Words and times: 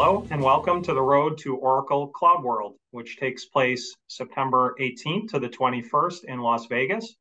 Hello, 0.00 0.24
and 0.30 0.40
welcome 0.40 0.80
to 0.84 0.94
the 0.94 1.02
Road 1.02 1.38
to 1.38 1.56
Oracle 1.56 2.06
Cloud 2.06 2.44
World, 2.44 2.76
which 2.92 3.16
takes 3.16 3.46
place 3.46 3.96
September 4.06 4.76
18th 4.78 5.30
to 5.30 5.40
the 5.40 5.48
21st 5.48 6.22
in 6.26 6.38
Las 6.38 6.66
Vegas. 6.66 7.16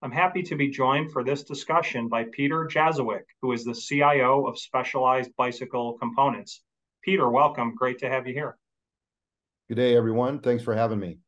I'm 0.00 0.10
happy 0.10 0.42
to 0.44 0.56
be 0.56 0.70
joined 0.70 1.12
for 1.12 1.22
this 1.22 1.42
discussion 1.42 2.08
by 2.08 2.24
Peter 2.32 2.66
Jazowick, 2.66 3.24
who 3.42 3.52
is 3.52 3.64
the 3.64 3.74
CIO 3.74 4.46
of 4.46 4.58
Specialized 4.58 5.30
Bicycle 5.36 5.98
Components. 5.98 6.62
Peter, 7.04 7.28
welcome. 7.28 7.74
Great 7.74 7.98
to 7.98 8.08
have 8.08 8.26
you 8.26 8.32
here. 8.32 8.56
Good 9.68 9.74
day, 9.74 9.94
everyone. 9.94 10.38
Thanks 10.38 10.64
for 10.64 10.74
having 10.74 11.00
me. 11.00 11.18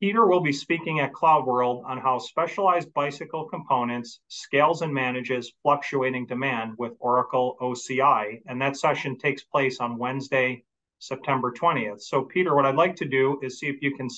Peter 0.00 0.26
will 0.26 0.40
be 0.40 0.52
speaking 0.52 1.00
at 1.00 1.12
Cloud 1.12 1.44
World 1.44 1.84
on 1.86 1.98
how 1.98 2.18
Specialized 2.18 2.92
Bicycle 2.94 3.44
Components 3.44 4.20
scales 4.28 4.80
and 4.80 4.94
manages 4.94 5.52
fluctuating 5.62 6.24
demand 6.24 6.72
with 6.78 6.94
Oracle 7.00 7.58
OCI, 7.60 8.40
and 8.46 8.62
that 8.62 8.78
session 8.78 9.18
takes 9.18 9.44
place 9.44 9.78
on 9.78 9.98
Wednesday, 9.98 10.64
September 11.00 11.52
20th. 11.52 12.00
So, 12.00 12.22
Peter, 12.22 12.54
what 12.56 12.64
I'd 12.64 12.76
like 12.76 12.96
to 12.96 13.04
do 13.04 13.38
is 13.42 13.58
see 13.58 13.66
if 13.66 13.82
you 13.82 13.94
can 13.94 14.08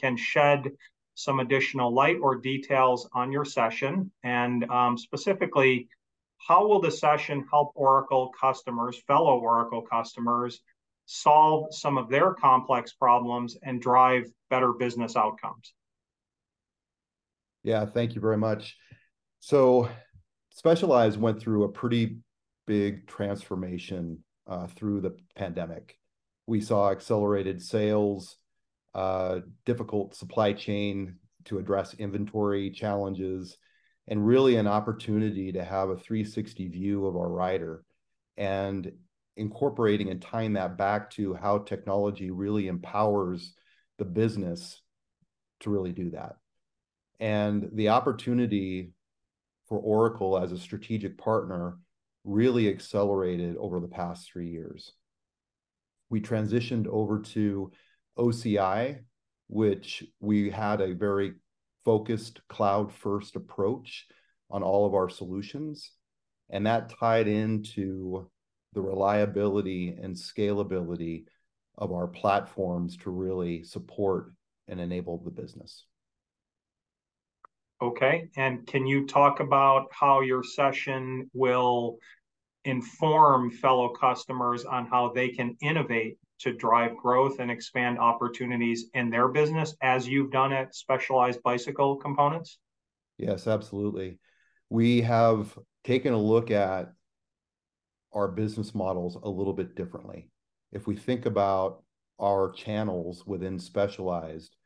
can 0.00 0.16
shed 0.16 0.72
some 1.16 1.40
additional 1.40 1.92
light 1.92 2.16
or 2.22 2.36
details 2.36 3.06
on 3.12 3.30
your 3.30 3.44
session, 3.44 4.10
and 4.22 4.64
um, 4.70 4.96
specifically, 4.96 5.86
how 6.38 6.66
will 6.66 6.80
the 6.80 6.90
session 6.90 7.46
help 7.50 7.72
Oracle 7.74 8.32
customers, 8.40 9.02
fellow 9.06 9.38
Oracle 9.38 9.82
customers, 9.82 10.62
solve 11.06 11.72
some 11.72 11.96
of 11.96 12.10
their 12.10 12.34
complex 12.34 12.92
problems 12.92 13.56
and 13.62 13.80
drive 13.80 14.24
better 14.50 14.72
business 14.72 15.16
outcomes. 15.16 15.72
Yeah, 17.62 17.86
thank 17.86 18.14
you 18.14 18.20
very 18.20 18.36
much. 18.36 18.76
So, 19.40 19.88
Specialized 20.50 21.20
went 21.20 21.38
through 21.38 21.64
a 21.64 21.68
pretty 21.68 22.16
big 22.66 23.06
transformation 23.06 24.24
uh, 24.46 24.66
through 24.68 25.02
the 25.02 25.14
pandemic. 25.34 25.98
We 26.46 26.62
saw 26.62 26.90
accelerated 26.90 27.60
sales, 27.60 28.36
uh, 28.94 29.40
difficult 29.66 30.14
supply 30.14 30.54
chain 30.54 31.16
to 31.44 31.58
address 31.58 31.94
inventory 31.94 32.70
challenges, 32.70 33.58
and 34.08 34.26
really 34.26 34.56
an 34.56 34.66
opportunity 34.66 35.52
to 35.52 35.62
have 35.62 35.90
a 35.90 35.96
360 35.96 36.68
view 36.68 37.06
of 37.06 37.16
our 37.16 37.28
rider. 37.28 37.84
And 38.38 38.92
incorporating 39.36 40.10
and 40.10 40.20
tying 40.20 40.54
that 40.54 40.76
back 40.76 41.10
to 41.10 41.34
how 41.34 41.58
technology 41.58 42.30
really 42.30 42.68
empowers 42.68 43.54
the 43.98 44.04
business 44.04 44.80
to 45.60 45.70
really 45.70 45.92
do 45.92 46.10
that. 46.10 46.36
And 47.20 47.70
the 47.72 47.90
opportunity 47.90 48.92
for 49.68 49.78
Oracle 49.78 50.38
as 50.38 50.52
a 50.52 50.58
strategic 50.58 51.18
partner 51.18 51.78
really 52.24 52.68
accelerated 52.68 53.56
over 53.56 53.80
the 53.80 53.88
past 53.88 54.30
three 54.30 54.50
years. 54.50 54.92
We 56.08 56.20
transitioned 56.20 56.86
over 56.86 57.20
to 57.20 57.72
OCI, 58.18 59.00
which 59.48 60.04
we 60.20 60.50
had 60.50 60.80
a 60.80 60.94
very 60.94 61.34
focused 61.84 62.40
cloud 62.48 62.92
first 62.92 63.36
approach 63.36 64.06
on 64.50 64.62
all 64.62 64.86
of 64.86 64.94
our 64.94 65.08
solutions. 65.08 65.92
And 66.50 66.66
that 66.66 66.92
tied 66.98 67.28
into 67.28 68.30
the 68.76 68.82
reliability 68.82 69.96
and 70.02 70.14
scalability 70.14 71.24
of 71.78 71.92
our 71.92 72.06
platforms 72.06 72.98
to 72.98 73.10
really 73.10 73.64
support 73.64 74.34
and 74.68 74.78
enable 74.78 75.16
the 75.16 75.30
business. 75.30 75.86
Okay. 77.80 78.28
And 78.36 78.66
can 78.66 78.86
you 78.86 79.06
talk 79.06 79.40
about 79.40 79.86
how 79.92 80.20
your 80.20 80.44
session 80.44 81.30
will 81.32 81.96
inform 82.66 83.50
fellow 83.50 83.88
customers 83.88 84.66
on 84.66 84.86
how 84.86 85.10
they 85.14 85.30
can 85.30 85.56
innovate 85.62 86.18
to 86.40 86.52
drive 86.52 86.98
growth 86.98 87.38
and 87.38 87.50
expand 87.50 87.98
opportunities 87.98 88.90
in 88.92 89.08
their 89.08 89.28
business 89.28 89.74
as 89.80 90.06
you've 90.06 90.30
done 90.30 90.52
at 90.52 90.74
Specialized 90.74 91.42
Bicycle 91.42 91.96
Components? 91.96 92.58
Yes, 93.16 93.46
absolutely. 93.46 94.18
We 94.68 95.00
have 95.00 95.58
taken 95.82 96.12
a 96.12 96.18
look 96.18 96.50
at 96.50 96.92
our 98.16 98.28
business 98.28 98.74
models 98.74 99.18
a 99.22 99.28
little 99.28 99.52
bit 99.52 99.76
differently. 99.76 100.30
If 100.72 100.86
we 100.86 100.96
think 100.96 101.26
about 101.26 101.82
our 102.18 102.50
channels 102.50 103.24
within 103.26 103.58
Specialized, 103.58 104.56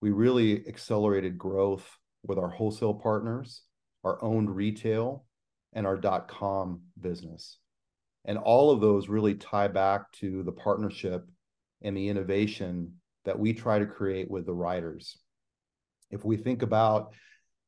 we 0.00 0.10
really 0.10 0.66
accelerated 0.68 1.36
growth 1.36 1.86
with 2.22 2.38
our 2.38 2.48
wholesale 2.48 2.94
partners, 2.94 3.62
our 4.04 4.22
owned 4.22 4.54
retail, 4.54 5.24
and 5.72 5.86
our 5.86 5.96
dot-com 5.96 6.82
business. 7.00 7.58
And 8.24 8.38
all 8.38 8.70
of 8.70 8.80
those 8.80 9.08
really 9.08 9.34
tie 9.34 9.68
back 9.68 10.12
to 10.20 10.44
the 10.44 10.52
partnership 10.52 11.26
and 11.82 11.96
the 11.96 12.08
innovation 12.08 12.94
that 13.24 13.38
we 13.38 13.52
try 13.52 13.80
to 13.80 13.86
create 13.86 14.30
with 14.30 14.46
the 14.46 14.54
riders. 14.54 15.18
If 16.10 16.24
we 16.24 16.36
think 16.36 16.62
about 16.62 17.14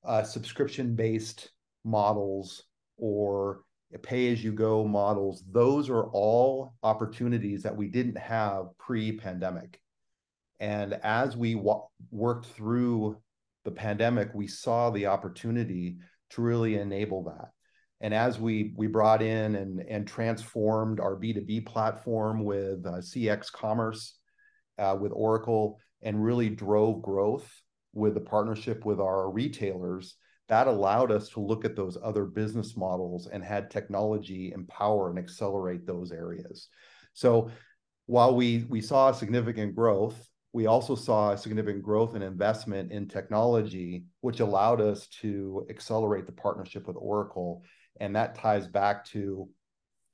uh, 0.04 0.22
subscription-based 0.22 1.50
models 1.84 2.62
or 2.96 3.62
pay-as-you-go 4.02 4.86
models, 4.86 5.44
those 5.50 5.88
are 5.88 6.04
all 6.04 6.74
opportunities 6.82 7.62
that 7.62 7.76
we 7.76 7.88
didn't 7.88 8.18
have 8.18 8.76
pre-pandemic. 8.78 9.80
And 10.60 10.94
as 11.02 11.36
we 11.36 11.60
worked 12.10 12.46
through 12.46 13.18
the 13.64 13.70
pandemic, 13.70 14.30
we 14.34 14.46
saw 14.46 14.90
the 14.90 15.06
opportunity 15.06 15.98
to 16.30 16.42
really 16.42 16.76
enable 16.76 17.24
that. 17.24 17.50
And 18.00 18.12
as 18.12 18.38
we 18.38 18.74
we 18.76 18.86
brought 18.86 19.22
in 19.22 19.54
and 19.54 19.80
and 19.80 20.06
transformed 20.06 21.00
our 21.00 21.16
B2B 21.16 21.64
platform 21.64 22.44
with 22.44 22.84
uh, 22.84 22.98
CX 22.98 23.50
Commerce, 23.50 24.18
uh, 24.78 24.96
with 25.00 25.12
Oracle, 25.14 25.80
and 26.02 26.22
really 26.22 26.50
drove 26.50 27.02
growth 27.02 27.50
with 27.94 28.14
the 28.14 28.20
partnership 28.20 28.84
with 28.84 29.00
our 29.00 29.30
retailers, 29.30 30.16
that 30.48 30.66
allowed 30.66 31.10
us 31.10 31.28
to 31.30 31.40
look 31.40 31.64
at 31.64 31.76
those 31.76 31.96
other 32.02 32.24
business 32.24 32.76
models 32.76 33.26
and 33.26 33.42
had 33.42 33.70
technology 33.70 34.52
empower 34.52 35.10
and 35.10 35.18
accelerate 35.18 35.86
those 35.86 36.12
areas. 36.12 36.68
So 37.14 37.50
while 38.06 38.34
we 38.34 38.66
we 38.68 38.80
saw 38.80 39.12
significant 39.12 39.74
growth, 39.74 40.28
we 40.52 40.66
also 40.66 40.94
saw 40.94 41.34
significant 41.34 41.82
growth 41.82 42.14
and 42.14 42.22
investment 42.22 42.92
in 42.92 43.08
technology, 43.08 44.04
which 44.20 44.40
allowed 44.40 44.80
us 44.80 45.08
to 45.22 45.66
accelerate 45.70 46.26
the 46.26 46.32
partnership 46.32 46.86
with 46.86 46.96
Oracle. 46.98 47.62
And 48.00 48.14
that 48.14 48.34
ties 48.34 48.68
back 48.68 49.04
to 49.06 49.48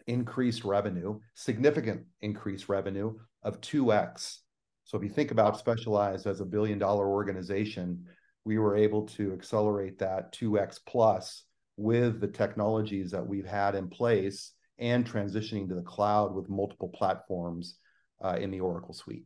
increased 0.06 0.64
revenue, 0.64 1.18
significant 1.34 2.04
increased 2.20 2.68
revenue 2.68 3.18
of 3.42 3.60
2x. 3.60 4.38
So 4.84 4.96
if 4.96 5.04
you 5.04 5.10
think 5.10 5.30
about 5.30 5.58
Specialized 5.58 6.26
as 6.26 6.40
a 6.40 6.44
billion 6.44 6.78
dollar 6.78 7.08
organization, 7.08 8.06
we 8.44 8.58
were 8.58 8.76
able 8.76 9.06
to 9.06 9.32
accelerate 9.32 9.98
that 9.98 10.32
2x 10.32 10.80
plus 10.86 11.44
with 11.76 12.20
the 12.20 12.28
technologies 12.28 13.10
that 13.10 13.26
we've 13.26 13.46
had 13.46 13.74
in 13.74 13.88
place 13.88 14.52
and 14.78 15.06
transitioning 15.06 15.68
to 15.68 15.74
the 15.74 15.82
cloud 15.82 16.34
with 16.34 16.48
multiple 16.48 16.88
platforms 16.88 17.76
uh, 18.22 18.36
in 18.40 18.50
the 18.50 18.60
Oracle 18.60 18.94
suite. 18.94 19.24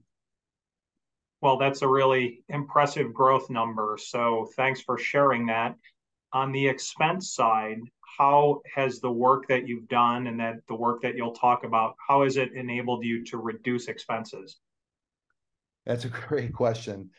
Well, 1.41 1.59
that's 1.59 1.83
a 1.83 1.89
really 1.89 2.43
impressive 2.49 3.13
growth 3.13 3.51
number. 3.51 3.99
So 4.01 4.49
thanks 4.57 4.81
for 4.81 4.99
sharing 4.99 5.47
that. 5.47 5.77
On 6.33 6.53
the 6.53 6.67
expense 6.67 7.33
side, 7.33 7.79
how 8.19 8.63
has 8.75 9.01
the 9.01 9.11
work 9.11 9.47
that 9.49 9.69
you've 9.69 9.89
done 9.89 10.27
and 10.27 10.41
that 10.41 10.57
the 10.69 10.75
work 10.75 11.03
that 11.03 11.17
you'll 11.17 11.35
talk 11.35 11.65
about, 11.65 11.95
how 12.09 12.25
has 12.25 12.37
it 12.37 12.53
enabled 12.55 13.05
you 13.05 13.25
to 13.27 13.39
reduce 13.39 13.89
expenses? 13.89 14.59
That's 15.87 16.05
a 16.05 16.09
great 16.29 16.53
question. 16.53 17.11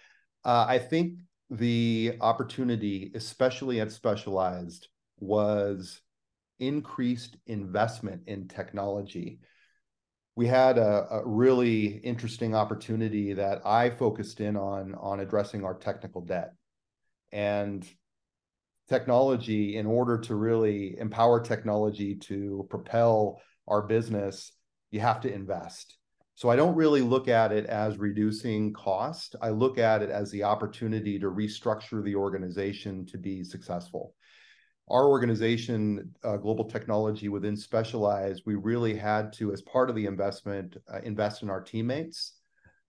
Uh, 0.44 0.66
I 0.68 0.80
think 0.80 1.20
the 1.50 2.18
opportunity, 2.22 3.12
especially 3.16 3.80
at 3.80 3.92
Specialized, 3.92 4.88
was 5.20 6.02
increased 6.60 7.38
investment 7.48 8.24
in 8.28 8.48
technology. 8.48 9.40
We 10.36 10.48
had 10.48 10.78
a, 10.78 11.08
a, 11.12 11.26
really 11.26 11.86
interesting 11.86 12.56
opportunity 12.56 13.34
that 13.34 13.62
I 13.66 13.90
focused 13.90 14.42
in 14.42 14.58
on 14.58 14.96
on 14.96 15.20
addressing 15.20 15.64
our 15.64 15.76
technical 15.76 16.22
debt. 16.22 16.54
And 17.32 17.88
technology, 18.90 19.78
in 19.78 19.86
order 19.86 20.18
to 20.20 20.36
really 20.36 20.98
empower 20.98 21.42
technology 21.42 22.16
to 22.16 22.68
propel 22.70 23.42
our 23.68 23.82
business, 23.82 24.52
you 24.92 25.00
have 25.00 25.22
to 25.22 25.34
invest. 25.34 25.98
So 26.36 26.50
I 26.50 26.58
don't 26.58 26.76
really 26.76 27.02
look 27.02 27.30
at 27.30 27.54
it 27.54 27.66
as 27.66 27.98
reducing 27.98 28.74
cost. 28.74 29.38
I 29.42 29.50
look 29.50 29.78
at 29.78 30.02
it 30.02 30.10
as 30.10 30.30
the 30.32 30.44
opportunity 30.44 31.18
to 31.20 31.28
restructure 31.28 32.04
the 32.04 32.16
organization 32.16 33.06
to 33.08 33.18
be 33.18 33.42
successful. 33.42 34.14
Our 34.90 35.08
organization, 35.08 36.14
uh, 36.24 36.36
Global 36.36 36.66
Technology 36.66 37.30
within 37.30 37.56
Specialized, 37.56 38.44
we 38.46 38.56
really 38.56 38.96
had 38.96 39.32
to, 39.34 39.54
as 39.54 39.62
part 39.62 39.90
of 39.90 39.96
the 39.96 40.06
investment, 40.06 40.76
uh, 40.94 41.00
invest 41.04 41.42
in 41.42 41.50
our 41.50 41.62
teammates. 41.62 42.34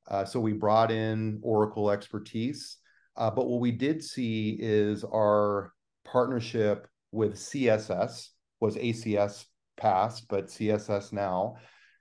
Uh, 0.08 0.24
so 0.24 0.40
we 0.40 0.52
brought 0.52 0.90
in 0.90 1.38
Oracle 1.42 1.90
expertise. 1.90 2.78
Uh, 3.16 3.30
but 3.30 3.46
what 3.46 3.60
we 3.60 3.70
did 3.70 4.02
see 4.02 4.58
is 4.60 5.04
our 5.04 5.72
partnership 6.04 6.88
with 7.12 7.36
CSS 7.36 8.28
was 8.58 8.76
ACS 8.76 9.46
past, 9.76 10.26
but 10.28 10.48
CSS 10.48 11.12
now 11.12 11.56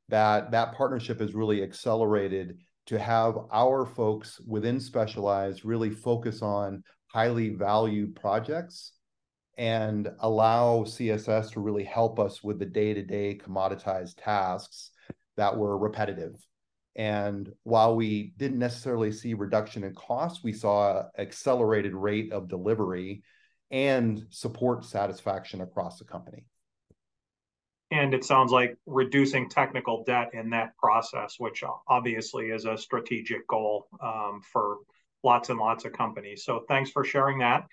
that 0.10 0.52
that 0.52 0.74
partnership 0.74 1.20
has 1.20 1.34
really 1.34 1.64
accelerated 1.64 2.58
to 2.88 3.00
have 3.00 3.36
our 3.52 3.86
folks 3.86 4.40
within 4.46 4.80
specialized 4.80 5.66
really 5.66 5.90
focus 5.90 6.42
on 6.42 6.84
highly 7.08 7.50
valued 7.50 8.16
projects 8.16 8.94
and 9.58 10.10
allow 10.20 10.84
CSS 10.84 11.52
to 11.54 11.62
really 11.62 11.84
help 11.84 12.20
us 12.20 12.44
with 12.44 12.60
the 12.60 12.66
day-to-day 12.66 13.40
commoditized 13.44 14.16
tasks 14.18 14.92
that 15.38 15.58
were 15.58 15.78
repetitive. 15.78 16.36
And 16.96 17.52
while 17.64 17.96
we 17.96 18.34
didn't 18.38 18.60
necessarily 18.60 19.12
see 19.12 19.34
reduction 19.34 19.84
in 19.84 19.96
cost, 19.96 20.44
we 20.44 20.54
saw 20.54 21.04
accelerated 21.18 21.94
rate 21.94 22.32
of 22.32 22.48
delivery 22.48 23.24
and 23.72 24.26
support 24.30 24.86
satisfaction 24.86 25.62
across 25.62 26.00
the 26.00 26.06
company. 26.06 26.46
And 27.92 28.14
it 28.14 28.24
sounds 28.26 28.52
like 28.52 28.76
reducing 28.86 29.48
technical 29.48 30.04
debt 30.06 30.32
in 30.34 30.50
that 30.50 30.76
process, 30.78 31.36
which 31.38 31.64
obviously 31.88 32.48
is 32.48 32.66
a 32.66 32.78
strategic 32.78 33.48
goal 33.48 33.88
um, 34.02 34.42
for 34.52 34.78
lots 35.24 35.50
and 35.50 35.60
lots 35.60 35.86
of 35.86 35.94
companies. 35.94 36.44
So 36.44 36.66
thanks 36.68 36.90
for 36.90 37.04
sharing 37.04 37.40
that. 37.40 37.68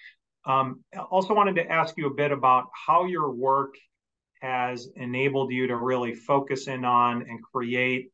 Um, 0.45 0.85
also 1.11 1.35
wanted 1.35 1.55
to 1.57 1.71
ask 1.71 1.97
you 1.97 2.07
a 2.07 2.15
bit 2.15 2.33
about 2.33 2.69
how 2.87 3.05
your 3.05 3.31
work 3.31 3.75
has 4.41 4.89
enabled 4.97 5.53
you 5.53 5.69
to 5.69 5.77
really 5.77 6.15
focus 6.15 6.67
in 6.67 6.85
on 6.85 7.23
and 7.23 7.41
create 7.43 8.11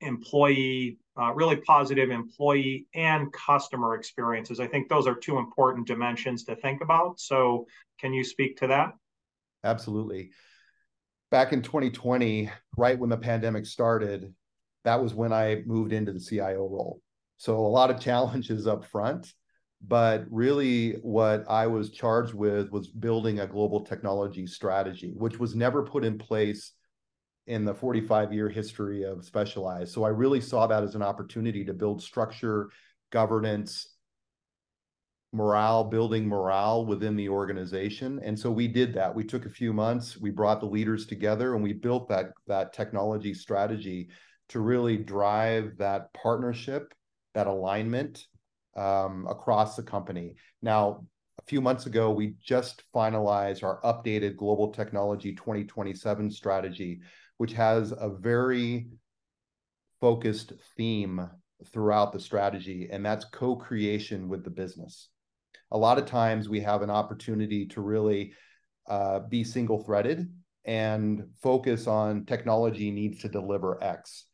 employee, 0.00 0.98
uh, 1.18 1.32
really 1.32 1.56
positive 1.56 2.10
employee 2.10 2.86
and 2.94 3.32
customer 3.32 3.96
experiences. 3.96 4.60
I 4.60 4.68
think 4.68 4.88
those 4.88 5.06
are 5.06 5.14
two 5.14 5.38
important 5.38 5.86
dimensions 5.86 6.44
to 6.44 6.56
think 6.56 6.80
about. 6.80 7.18
So, 7.18 7.66
can 7.98 8.12
you 8.12 8.22
speak 8.22 8.58
to 8.58 8.68
that? 8.68 8.92
Absolutely. 9.64 10.30
Back 11.34 11.52
in 11.52 11.62
2020, 11.62 12.48
right 12.76 12.96
when 12.96 13.10
the 13.10 13.16
pandemic 13.16 13.66
started, 13.66 14.32
that 14.84 15.02
was 15.02 15.14
when 15.14 15.32
I 15.32 15.64
moved 15.66 15.92
into 15.92 16.12
the 16.12 16.20
CIO 16.20 16.68
role. 16.68 17.00
So, 17.38 17.56
a 17.56 17.66
lot 17.66 17.90
of 17.90 17.98
challenges 18.08 18.68
up 18.68 18.84
front. 18.84 19.32
But 19.84 20.26
really, 20.30 20.92
what 21.02 21.44
I 21.50 21.66
was 21.66 21.90
charged 21.90 22.34
with 22.34 22.70
was 22.70 22.86
building 22.86 23.40
a 23.40 23.48
global 23.48 23.80
technology 23.84 24.46
strategy, 24.46 25.12
which 25.16 25.40
was 25.40 25.56
never 25.56 25.82
put 25.82 26.04
in 26.04 26.18
place 26.18 26.70
in 27.48 27.64
the 27.64 27.74
45 27.74 28.32
year 28.32 28.48
history 28.48 29.02
of 29.02 29.24
specialized. 29.24 29.92
So 29.92 30.04
I 30.04 30.10
really 30.10 30.40
saw 30.40 30.68
that 30.68 30.84
as 30.84 30.94
an 30.94 31.02
opportunity 31.02 31.64
to 31.64 31.74
build 31.74 32.00
structure, 32.00 32.70
governance, 33.10 33.93
morale, 35.34 35.82
building 35.82 36.28
morale 36.28 36.86
within 36.86 37.16
the 37.16 37.28
organization. 37.28 38.20
And 38.22 38.38
so 38.38 38.50
we 38.50 38.68
did 38.68 38.94
that. 38.94 39.14
We 39.14 39.24
took 39.24 39.46
a 39.46 39.50
few 39.50 39.72
months, 39.72 40.16
we 40.16 40.30
brought 40.30 40.60
the 40.60 40.66
leaders 40.66 41.06
together 41.06 41.54
and 41.54 41.62
we 41.62 41.72
built 41.72 42.08
that 42.08 42.26
that 42.46 42.72
technology 42.72 43.34
strategy 43.34 44.10
to 44.50 44.60
really 44.60 44.96
drive 44.96 45.76
that 45.78 46.12
partnership, 46.14 46.94
that 47.34 47.48
alignment 47.48 48.26
um, 48.76 49.26
across 49.28 49.74
the 49.74 49.82
company. 49.82 50.34
Now, 50.62 51.04
a 51.40 51.42
few 51.46 51.60
months 51.60 51.86
ago, 51.86 52.12
we 52.12 52.34
just 52.40 52.84
finalized 52.94 53.64
our 53.64 53.80
updated 53.82 54.36
Global 54.36 54.70
Technology 54.70 55.34
2027 55.34 56.30
strategy, 56.30 57.00
which 57.38 57.52
has 57.54 57.92
a 57.92 58.08
very 58.08 58.86
focused 60.00 60.52
theme 60.76 61.28
throughout 61.72 62.12
the 62.12 62.20
strategy, 62.20 62.88
and 62.92 63.04
that's 63.04 63.24
co-creation 63.24 64.28
with 64.28 64.44
the 64.44 64.50
business. 64.50 65.08
A 65.70 65.78
lot 65.78 65.98
of 65.98 66.06
times 66.06 66.48
we 66.48 66.60
have 66.60 66.82
an 66.82 66.90
opportunity 66.90 67.66
to 67.68 67.80
really 67.80 68.32
uh, 68.88 69.20
be 69.20 69.44
single-threaded 69.44 70.30
and 70.64 71.24
focus 71.42 71.86
on 71.86 72.24
technology 72.24 72.90
needs 72.90 73.20
to 73.20 73.28
deliver 73.28 73.82
X. 73.82 74.26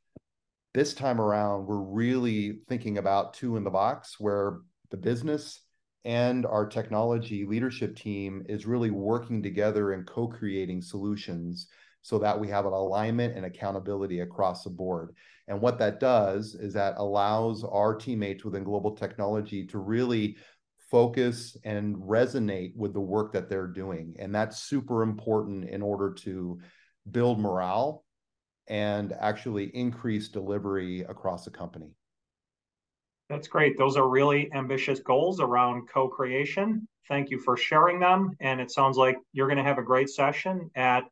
This 0.75 0.95
time 0.95 1.21
around, 1.21 1.67
we're 1.67 1.83
really 1.83 2.61
thinking 2.69 2.99
about 2.99 3.35
two 3.35 3.57
in 3.57 3.65
the 3.65 3.71
box, 3.71 4.21
where 4.21 4.59
the 4.91 4.97
business 4.97 5.63
and 6.05 6.47
our 6.47 6.67
technology 6.67 7.45
leadership 7.45 7.97
team 7.97 8.45
is 8.49 8.67
really 8.67 8.91
working 8.91 9.43
together 9.43 9.93
and 9.93 10.07
co-creating 10.07 10.83
solutions 10.83 11.69
so 12.03 12.19
that 12.19 12.39
we 12.39 12.49
have 12.49 12.67
an 12.67 12.73
alignment 12.73 13.37
and 13.37 13.45
accountability 13.45 14.21
across 14.21 14.65
the 14.65 14.71
board. 14.71 15.15
And 15.49 15.61
what 15.61 15.79
that 15.81 16.01
does 16.01 16.55
is 16.55 16.73
that 16.75 16.95
allows 16.97 17.65
our 17.65 17.95
teammates 17.95 18.45
within 18.45 18.65
global 18.65 18.95
technology 18.95 19.67
to 19.67 19.79
really 19.79 20.37
focus 20.91 21.57
and 21.65 21.97
resonate 21.97 22.75
with 22.77 22.93
the 22.93 23.01
work 23.01 23.33
that 23.33 23.49
they're 23.49 23.67
doing. 23.67 24.17
And 24.19 24.35
that's 24.35 24.63
super 24.63 25.03
important 25.03 25.69
in 25.69 25.83
order 25.83 26.13
to 26.25 26.59
build 27.11 27.39
morale 27.39 28.05
and 28.67 29.13
actually 29.19 29.67
increase 29.75 30.29
delivery 30.29 31.03
across 31.03 31.45
the 31.45 31.51
company. 31.51 31.91
That's 33.29 33.49
great. 33.49 33.79
Those 33.79 33.97
are 33.97 34.09
really 34.09 34.51
ambitious 34.53 35.01
goals 35.01 35.41
around 35.41 35.89
co-creation. 35.89 36.87
Thank 37.09 37.31
you 37.31 37.39
for 37.39 37.57
sharing 37.57 38.01
them. 38.01 38.37
And 38.41 38.61
it 38.61 38.71
sounds 38.71 38.97
like 38.97 39.17
you're 39.33 39.47
going 39.47 39.59
to 39.59 39.65
have 39.65 39.79
a 39.79 39.83
great 39.83 40.11
session 40.11 40.71
at 40.75 41.05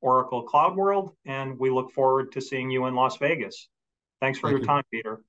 Oracle 0.00 0.42
Cloud 0.42 0.76
World, 0.76 1.16
and 1.24 1.58
we 1.58 1.70
look 1.70 1.90
forward 1.90 2.32
to 2.32 2.40
seeing 2.40 2.70
you 2.70 2.86
in 2.86 2.94
Las 2.94 3.16
Vegas. 3.16 3.68
Thanks 4.20 4.38
for 4.38 4.48
Thank 4.48 4.58
your 4.58 4.60
you. 4.60 4.66
time, 4.66 4.84
Peter. 4.90 5.22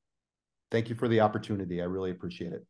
Thank 0.72 0.90
you 0.90 0.96
for 0.96 1.08
the 1.08 1.22
opportunity. 1.22 1.82
I 1.82 1.86
really 1.86 2.12
appreciate 2.12 2.54
it. 2.54 2.66